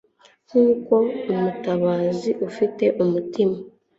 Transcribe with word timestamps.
nkuko 0.47 0.93
umutabazi 1.33 2.31
ufite 2.47 2.85
umutima 3.03 3.57